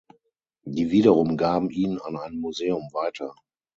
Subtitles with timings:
[0.65, 3.35] Die wiederum gaben ihn an ein Museum weiter.